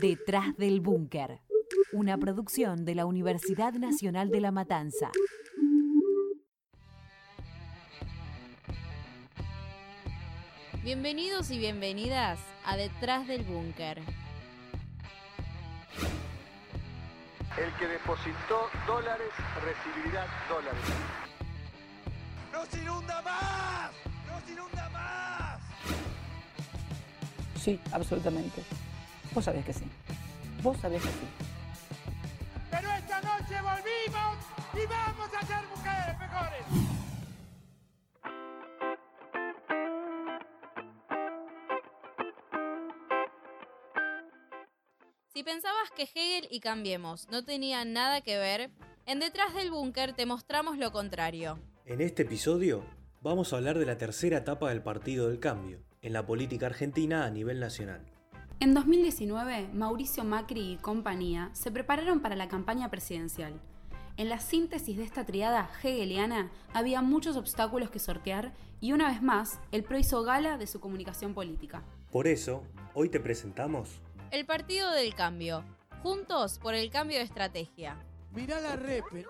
[0.00, 1.40] Detrás del Búnker,
[1.92, 5.10] una producción de la Universidad Nacional de La Matanza.
[10.84, 13.98] Bienvenidos y bienvenidas a Detrás del Búnker.
[17.58, 19.32] El que depositó dólares
[19.64, 20.80] recibirá dólares.
[22.52, 23.90] ¡Nos inunda más!
[24.28, 25.60] ¡Nos inunda más!
[27.56, 28.62] Sí, absolutamente.
[29.34, 29.84] Vos sabés que sí.
[30.62, 31.26] Vos sabés que sí.
[32.70, 34.36] Pero esta noche volvimos
[34.74, 36.88] y vamos a ser mujeres mejores.
[45.32, 48.70] Si pensabas que Hegel y Cambiemos no tenían nada que ver,
[49.06, 51.60] en Detrás del Búnker te mostramos lo contrario.
[51.86, 52.84] En este episodio
[53.20, 57.24] vamos a hablar de la tercera etapa del Partido del Cambio, en la política argentina
[57.24, 58.17] a nivel nacional.
[58.60, 63.60] En 2019, Mauricio Macri y compañía se prepararon para la campaña presidencial.
[64.16, 69.22] En la síntesis de esta triada hegeliana había muchos obstáculos que sortear y una vez
[69.22, 71.84] más, el PRO hizo gala de su comunicación política.
[72.10, 74.00] Por eso, hoy te presentamos
[74.32, 75.62] El Partido del Cambio.
[76.02, 77.96] Juntos por el cambio de estrategia.
[78.32, 79.24] Mirá la repe.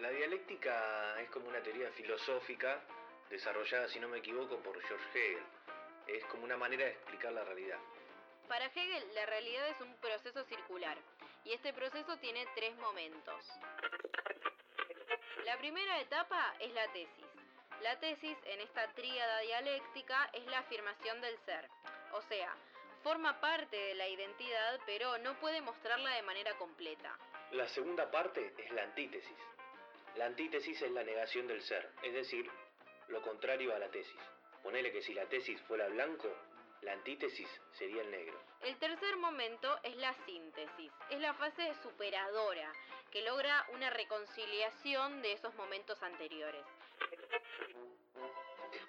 [0.00, 2.80] La dialéctica es como una teoría filosófica
[3.30, 5.42] desarrollada, si no me equivoco, por George Hegel.
[6.06, 7.78] Es como una manera de explicar la realidad.
[8.48, 10.98] Para Hegel, la realidad es un proceso circular
[11.44, 13.46] y este proceso tiene tres momentos.
[15.44, 17.26] La primera etapa es la tesis.
[17.82, 21.68] La tesis en esta tríada dialéctica es la afirmación del ser,
[22.12, 22.54] o sea,
[23.02, 27.16] forma parte de la identidad pero no puede mostrarla de manera completa.
[27.52, 29.36] La segunda parte es la antítesis.
[30.16, 32.50] La antítesis es la negación del ser, es decir,
[33.10, 34.20] lo contrario a la tesis.
[34.62, 36.28] Ponele que si la tesis fuera blanco,
[36.82, 38.38] la antítesis sería el negro.
[38.62, 40.92] El tercer momento es la síntesis.
[41.10, 42.72] Es la fase superadora,
[43.10, 46.64] que logra una reconciliación de esos momentos anteriores.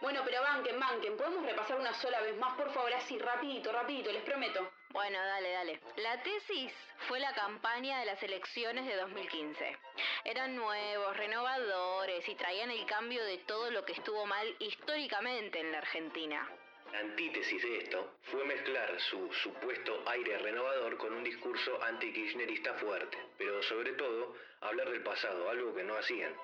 [0.02, 1.18] Bueno, pero banquen, banquen.
[1.18, 2.94] ¿Podemos repasar una sola vez más, por favor?
[2.94, 4.72] Así, rapidito, rapidito, les prometo.
[4.94, 5.80] Bueno, dale, dale.
[5.98, 6.74] La tesis
[7.08, 9.78] fue la campaña de las elecciones de 2015.
[10.26, 15.72] Eran nuevos, renovadores y traían el cambio de todo lo que estuvo mal históricamente en
[15.72, 16.50] la Argentina.
[16.92, 23.18] La antítesis de esto fue mezclar su supuesto aire renovador con un discurso anti-kirchnerista fuerte,
[23.38, 26.36] pero sobre todo hablar del pasado, algo que no hacían.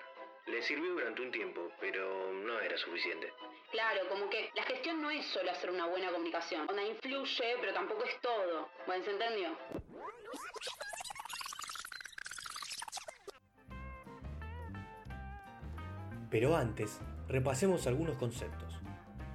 [0.46, 3.34] Le sirvió durante un tiempo, pero no era suficiente.
[3.78, 6.68] Claro, como que la gestión no es solo hacer una buena comunicación.
[6.68, 8.70] Onda influye, pero tampoco es todo.
[8.88, 9.50] Bueno, ¿se entendió?
[16.32, 18.74] Pero antes, repasemos algunos conceptos.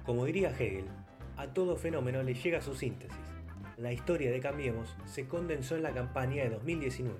[0.05, 0.89] Como diría Hegel,
[1.37, 3.15] a todo fenómeno le llega su síntesis.
[3.77, 7.17] La historia de Cambiemos se condensó en la campaña de 2019.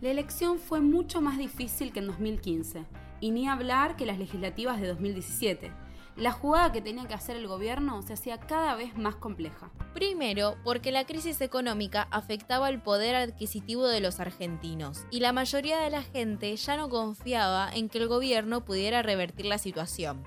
[0.00, 2.84] La elección fue mucho más difícil que en 2015,
[3.18, 5.83] y ni hablar que las legislativas de 2017.
[6.16, 9.72] La jugada que tenía que hacer el gobierno se hacía cada vez más compleja.
[9.94, 15.80] Primero, porque la crisis económica afectaba el poder adquisitivo de los argentinos y la mayoría
[15.80, 20.22] de la gente ya no confiaba en que el gobierno pudiera revertir la situación.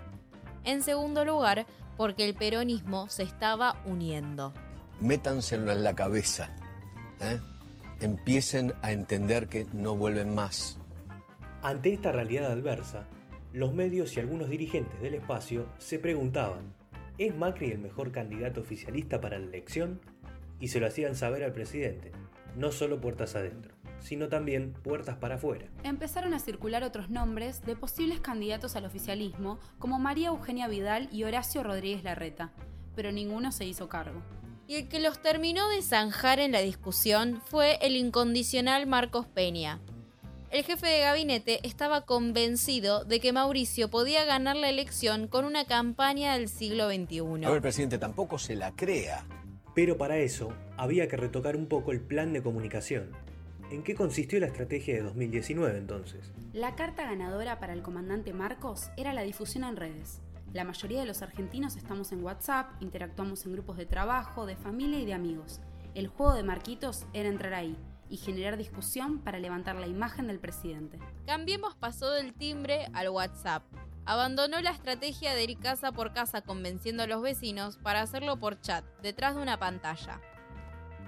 [0.66, 1.66] En segundo lugar,
[1.96, 4.54] porque el peronismo se estaba uniendo.
[5.00, 6.50] Métanselo en la cabeza.
[7.22, 7.40] ¿eh?
[8.02, 10.80] Empiecen a entender que no vuelven más.
[11.64, 13.08] Ante esta realidad adversa,
[13.58, 16.76] los medios y algunos dirigentes del espacio se preguntaban,
[17.18, 20.00] ¿es Macri el mejor candidato oficialista para la elección?
[20.60, 22.12] Y se lo hacían saber al presidente,
[22.56, 25.66] no solo puertas adentro, sino también puertas para afuera.
[25.82, 31.24] Empezaron a circular otros nombres de posibles candidatos al oficialismo, como María Eugenia Vidal y
[31.24, 32.54] Horacio Rodríguez Larreta,
[32.96, 34.22] pero ninguno se hizo cargo.
[34.68, 39.80] Y el que los terminó de zanjar en la discusión fue el incondicional Marcos Peña,
[40.50, 45.66] el jefe de gabinete estaba convencido de que Mauricio podía ganar la elección con una
[45.66, 47.46] campaña del siglo XXI.
[47.46, 49.26] A ver, presidente, tampoco se la crea.
[49.76, 53.12] Pero para eso había que retocar un poco el plan de comunicación.
[53.70, 56.32] ¿En qué consistió la estrategia de 2019 entonces?
[56.54, 60.22] La carta ganadora para el comandante Marcos era la difusión en redes.
[60.54, 65.00] La mayoría de los argentinos estamos en WhatsApp, interactuamos en grupos de trabajo, de familia
[65.00, 65.60] y de amigos.
[65.94, 67.76] El juego de Marquitos era entrar ahí,
[68.10, 71.00] y generar discusión para levantar la imagen del presidente.
[71.26, 73.64] Cambiemos pasó del timbre al WhatsApp.
[74.06, 78.60] Abandonó la estrategia de ir casa por casa convenciendo a los vecinos para hacerlo por
[78.62, 80.22] chat, detrás de una pantalla.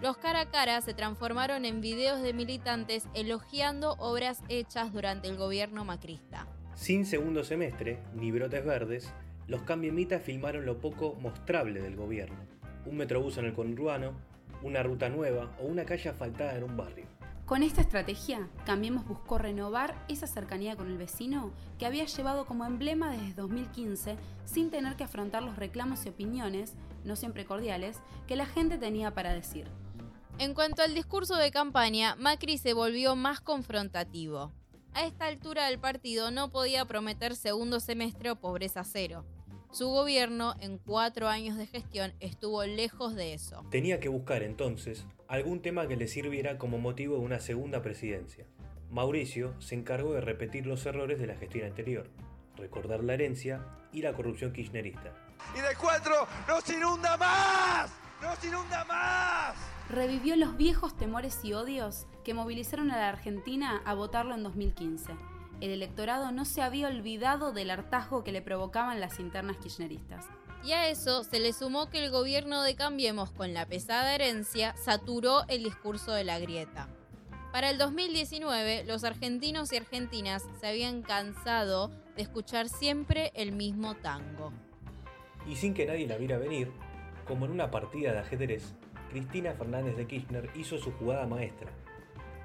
[0.02, 5.36] Los cara a cara se transformaron en videos de militantes elogiando obras hechas durante el
[5.36, 6.48] gobierno macrista.
[6.74, 9.14] Sin segundo semestre, ni brotes verdes,
[9.48, 12.38] Los cambiemitas filmaron lo poco mostrable del gobierno.
[12.86, 14.14] Un metrobús en el conurbano,
[14.64, 17.06] una ruta nueva o una calle asfaltada en un barrio.
[17.50, 22.64] Con esta estrategia, Cambiemos buscó renovar esa cercanía con el vecino que había llevado como
[22.64, 26.76] emblema desde 2015 sin tener que afrontar los reclamos y opiniones,
[27.06, 27.98] no siempre cordiales,
[28.28, 29.66] que la gente tenía para decir.
[30.38, 34.54] En cuanto al discurso de campaña, Macri se volvió más confrontativo.
[34.94, 39.26] A esta altura del partido no podía prometer segundo semestre o pobreza cero.
[39.72, 43.64] Su gobierno, en cuatro años de gestión, estuvo lejos de eso.
[43.70, 48.48] Tenía que buscar entonces algún tema que le sirviera como motivo de una segunda presidencia.
[48.90, 52.10] Mauricio se encargó de repetir los errores de la gestión anterior,
[52.58, 53.64] recordar la herencia
[53.94, 55.14] y la corrupción kirchnerista.
[55.56, 56.16] Y del 4
[56.48, 57.92] nos inunda más,
[58.24, 59.56] nos inunda más.
[59.88, 65.14] Revivió los viejos temores y odios que movilizaron a la Argentina a votarlo en 2015
[65.62, 70.26] el electorado no se había olvidado del hartazgo que le provocaban las internas kirchneristas.
[70.64, 74.76] Y a eso se le sumó que el gobierno de Cambiemos con la pesada herencia
[74.76, 76.90] saturó el discurso de la grieta.
[77.52, 83.96] Para el 2019, los argentinos y argentinas se habían cansado de escuchar siempre el mismo
[83.96, 84.52] tango.
[85.48, 86.72] Y sin que nadie la viera venir,
[87.26, 88.76] como en una partida de ajedrez,
[89.10, 91.72] Cristina Fernández de Kirchner hizo su jugada maestra,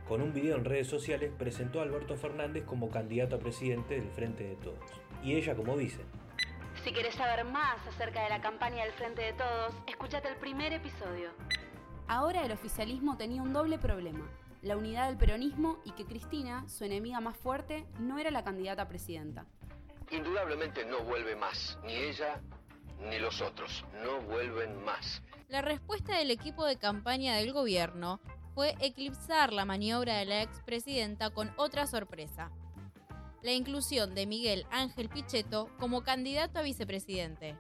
[0.09, 4.11] con un video en redes sociales presentó a Alberto Fernández como candidato a presidente del
[4.11, 4.91] Frente de Todos.
[5.23, 6.05] Y ella como dice.
[6.85, 10.73] Si querés saber más acerca de la campaña del Frente de Todos, escúchate el primer
[10.73, 11.31] episodio.
[12.07, 14.29] Ahora el oficialismo tenía un doble problema.
[14.61, 18.83] La unidad del peronismo y que Cristina, su enemiga más fuerte, no era la candidata
[18.83, 19.47] a presidenta.
[20.11, 22.41] Indudablemente no vuelve más, ni ella
[23.09, 25.23] ni los otros, no vuelven más.
[25.49, 28.21] La respuesta del equipo de campaña del gobierno
[28.55, 32.51] fue eclipsar la maniobra de la expresidenta con otra sorpresa.
[33.43, 37.57] La inclusión de Miguel Ángel Pichetto como candidato a vicepresidente.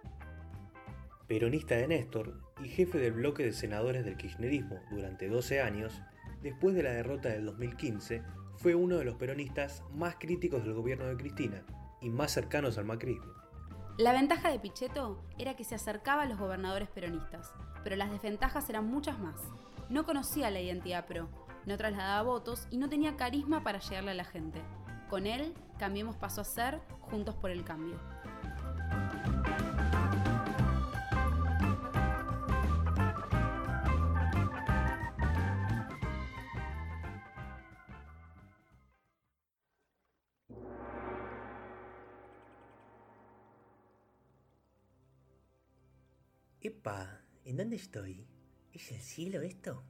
[1.26, 6.00] Peronista de Néstor y jefe del bloque de senadores del kirchnerismo durante 12 años,
[6.43, 8.23] después de la derrota del 2015,
[8.56, 11.64] fue uno de los peronistas más críticos del gobierno de Cristina
[12.00, 13.32] y más cercanos al macrismo.
[13.99, 17.52] La ventaja de Pichetto era que se acercaba a los gobernadores peronistas,
[17.82, 19.41] pero las desventajas eran muchas más.
[19.89, 21.29] No conocía la identidad pro,
[21.67, 24.63] no trasladaba votos y no tenía carisma para llegarle a la gente.
[25.09, 28.01] Con él, Cambiemos pasó a ser Juntos por el Cambio.
[46.61, 48.34] Epa, ¿en dónde estoy?
[48.75, 49.85] ¿Es el cielo esto?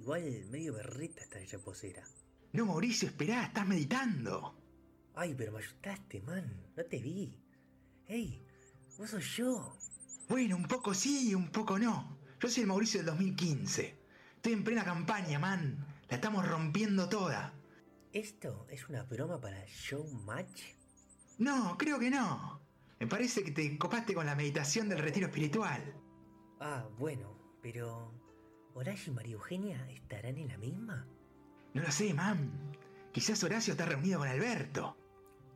[0.00, 2.02] Igual medio berreta esta reposera.
[2.52, 4.58] No, Mauricio, esperá, estás meditando.
[5.14, 6.72] Ay, pero me asustaste, man.
[6.76, 7.38] No te vi.
[8.06, 8.44] Ey,
[8.98, 9.78] vos sos yo.
[10.28, 12.18] Bueno, un poco sí y un poco no.
[12.40, 13.96] Yo soy el Mauricio del 2015.
[14.36, 15.86] Estoy en plena campaña, man.
[16.08, 17.54] La estamos rompiendo toda.
[18.12, 20.62] ¿Esto es una broma para Showmatch?
[21.38, 22.60] No, creo que no.
[22.98, 25.94] Me parece que te copaste con la meditación del retiro espiritual.
[26.60, 28.12] Ah, bueno, pero,
[28.74, 31.06] ¿Horacio y María Eugenia estarán en la misma?
[31.72, 32.50] No lo sé, mam.
[33.10, 34.98] Quizás Horacio está reunido con Alberto.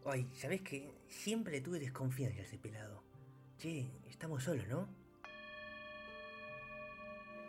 [0.07, 0.91] Ay, ¿sabes qué?
[1.07, 3.05] Siempre tuve desconfianza ese pelado.
[3.59, 4.89] Che, estamos solos, ¿no?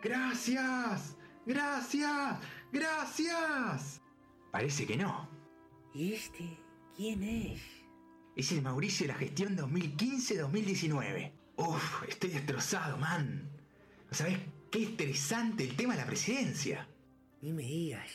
[0.02, 1.16] ¡Gracias!
[1.46, 2.38] ¡Gracias!
[2.70, 4.02] ¡Gracias!
[4.52, 5.26] Parece que no.
[5.94, 6.58] ¿Y este
[6.94, 7.62] quién es?
[8.36, 11.32] Es el Mauricio de la gestión 2015-2019.
[11.56, 13.59] Uf, estoy destrozado, man.
[14.10, 14.38] ¿Sabes
[14.72, 16.88] qué interesante el tema de la presidencia?
[17.42, 18.10] Ni me digas.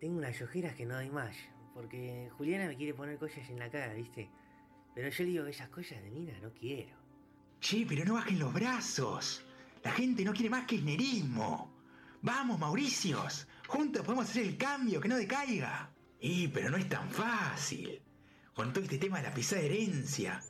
[0.00, 1.36] Tengo unas ojeras que no hay más.
[1.74, 4.30] Porque Juliana me quiere poner cosas en la cara, ¿viste?
[4.94, 6.96] Pero yo le digo que esas cosas de mina no quiero.
[7.60, 9.44] Che, pero no bajen los brazos.
[9.84, 11.70] La gente no quiere más kirchnerismo.
[12.22, 13.46] Vamos, Mauricios.
[13.68, 15.90] Juntos podemos hacer el cambio, que no decaiga.
[16.18, 18.00] Y, pero no es tan fácil.
[18.54, 20.42] Con todo este tema de la pisada herencia.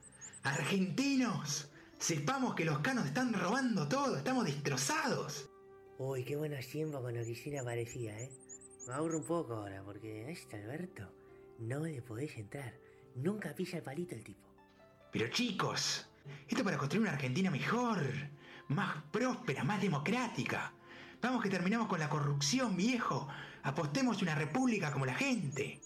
[0.44, 1.69] Argentinos,
[2.00, 5.50] Sepamos que los canos están robando todo, estamos destrozados.
[5.98, 8.32] Uy, qué buena siembra con la Cristina parecía, ¿eh?
[8.88, 11.12] Me aburro un poco ahora, porque a este Alberto
[11.58, 12.72] no le podés entrar.
[13.16, 14.48] Nunca pilla el palito el tipo.
[15.12, 16.08] Pero chicos,
[16.48, 18.00] esto para construir una Argentina mejor,
[18.68, 20.72] más próspera, más democrática.
[21.20, 23.28] Vamos que terminamos con la corrupción, viejo.
[23.62, 25.82] Apostemos una república como la gente.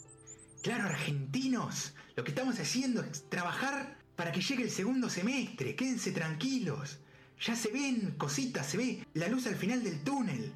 [0.62, 5.74] Claro, argentinos, lo que estamos haciendo es trabajar para que llegue el segundo semestre.
[5.74, 7.00] Quédense tranquilos.
[7.40, 10.52] Ya se ven cositas, se ve la luz al final del túnel.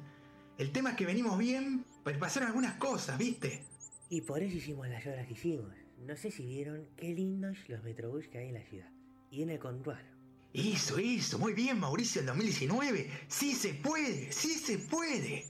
[0.57, 3.63] El tema es que venimos bien, pero pasaron algunas cosas, ¿viste?
[4.09, 5.73] Y por eso hicimos las obras que hicimos.
[6.05, 8.89] No sé si vieron qué lindos los metrobús que hay en la ciudad.
[9.31, 10.09] y en el conurbano.
[10.53, 13.07] Eso, eso, muy bien Mauricio el 2019.
[13.27, 15.45] Sí se puede, sí se puede.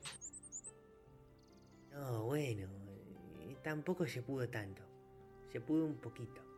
[1.93, 2.67] No, bueno,
[3.39, 4.81] eh, tampoco se pudo tanto.
[5.53, 6.48] Se pudo un poquito.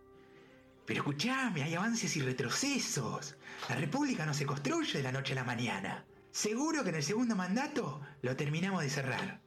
[0.86, 3.38] Pero escuchame, hay avances y retrocesos.
[3.70, 6.06] La República no se construye de la noche a la mañana.
[6.32, 9.42] Seguro que en el segundo mandato lo terminamos de cerrar.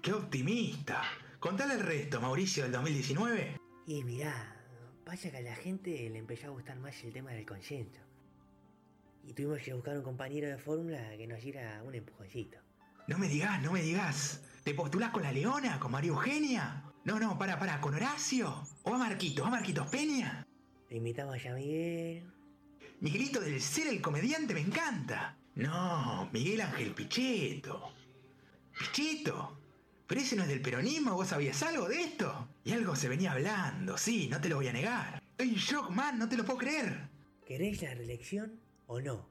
[0.00, 1.02] ¡Qué optimista!
[1.38, 3.56] Contale el resto, Mauricio, del 2019.
[3.86, 4.56] Y mirá,
[5.04, 8.00] pasa que a la gente le empezó a gustar más el tema del consenso.
[9.24, 12.58] Y tuvimos que buscar un compañero de fórmula que nos diera un empujoncito.
[13.06, 14.42] No me digas, no me digas.
[14.64, 15.78] ¿Te postulás con la Leona?
[15.80, 16.84] ¿Con María Eugenia?
[17.04, 18.62] No, no, para, para, ¿con Horacio?
[18.82, 19.46] ¿O a Marquitos?
[19.46, 20.46] ¿A Marquitos Peña?
[20.90, 22.24] Le invitamos a Miguel.
[22.98, 25.36] Miguelito del ser el comediante me encanta.
[25.54, 27.92] No, Miguel Ángel Pichetto.
[28.76, 29.56] ¿Pichetto?
[30.08, 31.14] ¿Pero ese no es del peronismo?
[31.14, 32.48] ¿Vos sabías algo de esto?
[32.64, 35.22] Y algo se venía hablando, sí, no te lo voy a negar.
[35.30, 37.08] Estoy en shock, man, no te lo puedo creer.
[37.46, 39.28] ¿Queréis la reelección o no?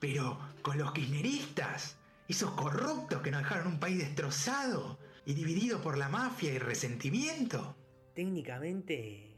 [0.00, 1.96] Pero con los kirchneristas,
[2.26, 7.76] esos corruptos que nos dejaron un país destrozado y dividido por la mafia y resentimiento.
[8.16, 9.31] Técnicamente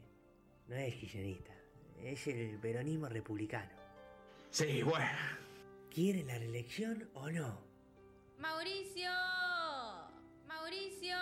[0.67, 1.53] no es kirchnerista,
[2.01, 3.71] es el peronismo republicano.
[4.49, 5.05] Sí, bueno.
[5.93, 7.61] ¿Quiere la reelección o no?
[8.37, 9.09] Mauricio.
[10.45, 11.15] Mauricio.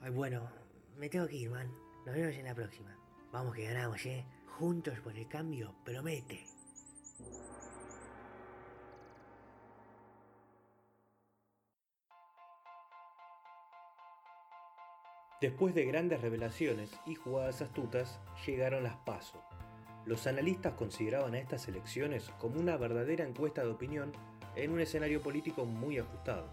[0.00, 0.50] Ay, bueno,
[0.96, 1.70] me tengo que ir, man.
[2.06, 2.96] Nos vemos en la próxima.
[3.32, 4.24] Vamos que ganamos, ¿eh?
[4.58, 6.46] Juntos por el cambio, promete.
[15.40, 19.42] Después de grandes revelaciones y jugadas astutas, llegaron las PASO.
[20.04, 24.12] Los analistas consideraban a estas elecciones como una verdadera encuesta de opinión
[24.54, 26.50] en un escenario político muy ajustado.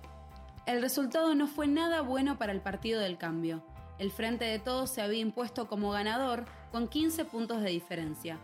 [0.66, 3.62] El resultado no fue nada bueno para el Partido del Cambio.
[4.00, 8.40] El Frente de Todos se había impuesto como ganador con 15 puntos de diferencia.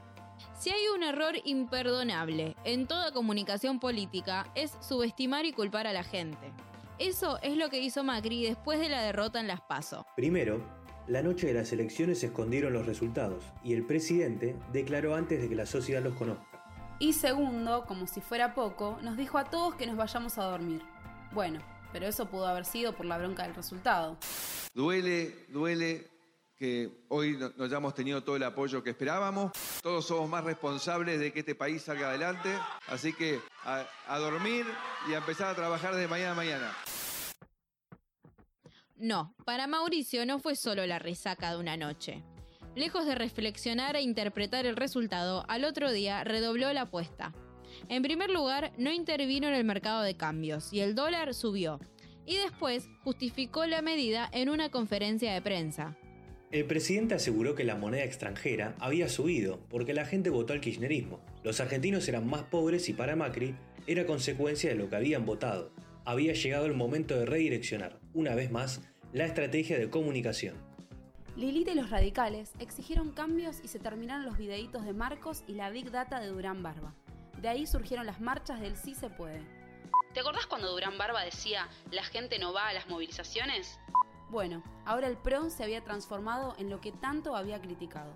[0.59, 6.03] Si hay un error imperdonable en toda comunicación política es subestimar y culpar a la
[6.03, 6.51] gente.
[6.99, 10.05] Eso es lo que hizo Macri después de la derrota en las PASO.
[10.15, 10.61] Primero,
[11.07, 15.49] la noche de las elecciones se escondieron los resultados y el presidente declaró antes de
[15.49, 16.45] que la sociedad los conozca.
[16.99, 20.83] Y segundo, como si fuera poco, nos dijo a todos que nos vayamos a dormir.
[21.33, 21.59] Bueno,
[21.91, 24.17] pero eso pudo haber sido por la bronca del resultado.
[24.75, 26.12] Duele, duele
[26.63, 29.51] que hoy no, hayamos tenido todo el apoyo que esperábamos.
[29.81, 32.57] Todos somos más responsables de que este país salga adelante.
[32.87, 34.65] Así que a, a dormir
[35.09, 36.71] y a empezar a trabajar desde mañana a mañana.
[38.95, 42.23] No, para Mauricio no fue solo la resaca de una noche.
[42.75, 47.33] Lejos de reflexionar e interpretar el resultado, al otro día redobló la apuesta.
[47.89, 51.81] En primer lugar, no intervino en el mercado de cambios y el dólar subió.
[52.25, 55.97] Y después justificó la medida en una conferencia de prensa.
[56.53, 61.19] El presidente aseguró que la moneda extranjera había subido porque la gente votó al kirchnerismo.
[61.43, 63.55] Los argentinos eran más pobres y para Macri
[63.87, 65.71] era consecuencia de lo que habían votado.
[66.05, 68.81] Había llegado el momento de redireccionar, una vez más,
[69.13, 70.55] la estrategia de comunicación.
[71.35, 75.71] Lilita y los radicales exigieron cambios y se terminaron los videitos de Marcos y la
[75.71, 76.93] Big Data de Durán Barba.
[77.41, 79.41] De ahí surgieron las marchas del Sí se puede.
[80.13, 83.79] ¿Te acordás cuando Durán Barba decía la gente no va a las movilizaciones?
[84.29, 88.13] Bueno, ahora el PRO se había transformado en lo que tanto había criticado.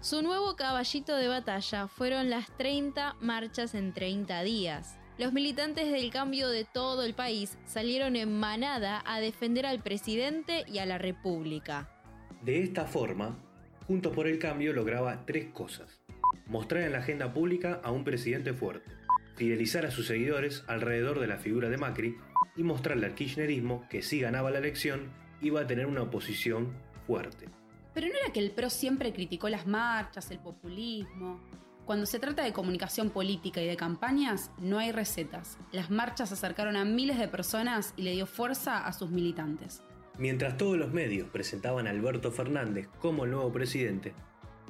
[0.00, 4.98] Su nuevo caballito de batalla fueron las 30 marchas en 30 días.
[5.18, 10.64] Los militantes del cambio de todo el país salieron en manada a defender al presidente
[10.68, 11.88] y a la República.
[12.42, 13.38] De esta forma,
[13.86, 16.00] Juntos por el Cambio lograba tres cosas.
[16.46, 18.90] Mostrar en la agenda pública a un presidente fuerte,
[19.36, 22.16] fidelizar a sus seguidores alrededor de la figura de Macri
[22.56, 26.72] y mostrarle al kirchnerismo que si ganaba la elección iba a tener una oposición
[27.06, 27.48] fuerte.
[27.94, 31.40] Pero no era que el PRO siempre criticó las marchas, el populismo.
[31.86, 35.56] Cuando se trata de comunicación política y de campañas, no hay recetas.
[35.72, 39.82] Las marchas acercaron a miles de personas y le dio fuerza a sus militantes.
[40.18, 44.14] Mientras todos los medios presentaban a Alberto Fernández como el nuevo presidente,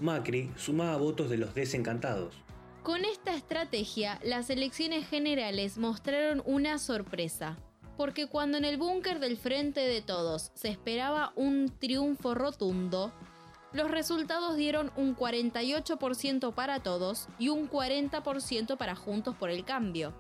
[0.01, 2.35] Macri sumaba votos de los desencantados.
[2.83, 7.57] Con esta estrategia, las elecciones generales mostraron una sorpresa.
[7.97, 13.13] Porque cuando en el búnker del Frente de Todos se esperaba un triunfo rotundo,
[13.73, 20.15] los resultados dieron un 48% para todos y un 40% para Juntos por el Cambio.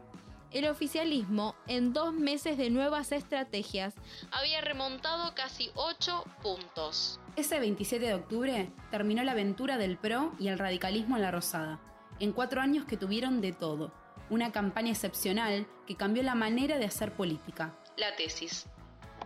[0.53, 3.95] El oficialismo, en dos meses de nuevas estrategias,
[4.31, 7.21] había remontado casi 8 puntos.
[7.37, 11.81] Ese 27 de octubre terminó la aventura del PRO y el radicalismo en la Rosada,
[12.21, 13.93] en cuatro años que tuvieron de todo.
[14.29, 17.79] Una campaña excepcional que cambió la manera de hacer política.
[17.97, 18.67] La tesis.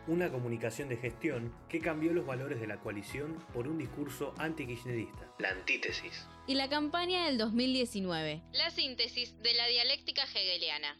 [0.06, 5.26] Una comunicación de gestión que cambió los valores de la coalición por un discurso anti-kirchnerista.
[5.38, 6.26] La antítesis.
[6.46, 8.42] Y la campaña del 2019.
[8.52, 10.98] La síntesis de la dialéctica hegeliana.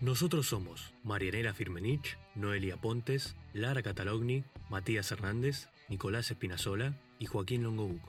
[0.00, 8.08] Nosotros somos Marianela Firmenich, Noelia Pontes, Lara Catalogni, Matías Hernández, Nicolás Espinazola y Joaquín Longobuco.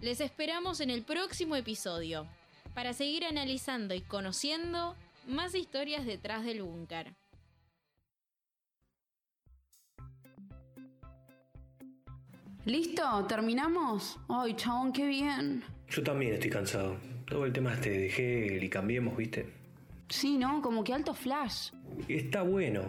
[0.00, 2.28] Les esperamos en el próximo episodio
[2.74, 7.14] para seguir analizando y conociendo más historias detrás del búnker.
[12.64, 13.26] ¿Listo?
[13.26, 14.20] ¿Terminamos?
[14.28, 15.64] Ay, chabón, qué bien.
[15.88, 16.96] Yo también estoy cansado.
[17.26, 19.52] Todo el tema este de Hegel y cambiemos, ¿viste?
[20.08, 20.62] Sí, ¿no?
[20.62, 21.70] Como que alto flash.
[22.06, 22.82] Está bueno,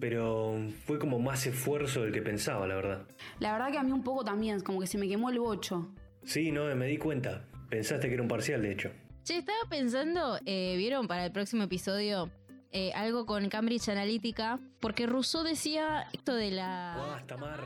[0.00, 3.06] pero fue como más esfuerzo del que pensaba, la verdad.
[3.38, 5.94] La verdad que a mí un poco también, como que se me quemó el bocho.
[6.24, 7.44] Sí, no, me di cuenta.
[7.68, 8.90] Pensaste que era un parcial, de hecho.
[9.22, 12.30] Che, estaba pensando, eh, ¿vieron para el próximo episodio
[12.72, 14.58] eh, algo con Cambridge Analytica?
[14.80, 16.96] Porque Rousseau decía esto de la...
[16.96, 17.60] Basta, Mar.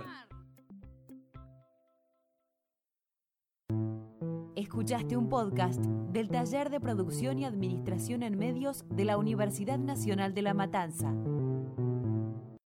[4.56, 10.34] Escuchaste un podcast del Taller de Producción y Administración en Medios de la Universidad Nacional
[10.34, 11.12] de La Matanza.